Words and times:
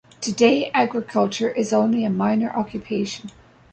Today, 0.19 0.71
agriculture 0.73 1.49
is 1.51 1.71
only 1.71 2.03
a 2.05 2.09
minor 2.09 2.49
occupation. 2.49 3.29